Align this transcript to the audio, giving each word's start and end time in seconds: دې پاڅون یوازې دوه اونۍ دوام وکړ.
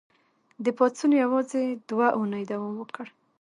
دې 0.63 0.71
پاڅون 0.77 1.11
یوازې 1.23 1.63
دوه 1.89 2.07
اونۍ 2.17 2.43
دوام 2.51 2.73
وکړ. 2.77 3.07